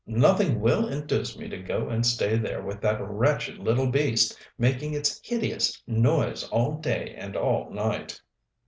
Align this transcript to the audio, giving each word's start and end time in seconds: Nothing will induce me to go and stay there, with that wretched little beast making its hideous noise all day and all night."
Nothing 0.07 0.61
will 0.61 0.87
induce 0.87 1.37
me 1.37 1.47
to 1.49 1.59
go 1.59 1.87
and 1.89 2.03
stay 2.03 2.35
there, 2.35 2.63
with 2.63 2.81
that 2.81 2.99
wretched 2.99 3.59
little 3.59 3.85
beast 3.85 4.35
making 4.57 4.95
its 4.95 5.21
hideous 5.23 5.79
noise 5.85 6.43
all 6.49 6.79
day 6.79 7.13
and 7.15 7.35
all 7.35 7.69
night." 7.69 8.19